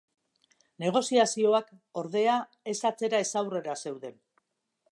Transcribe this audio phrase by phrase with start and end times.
[0.83, 1.69] Negoziazioak,
[2.03, 2.37] ordea,
[2.73, 4.17] ez atzera ez aurrera zeuden.